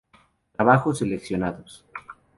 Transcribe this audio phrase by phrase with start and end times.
[0.53, 1.85] Trabajos seleccionados.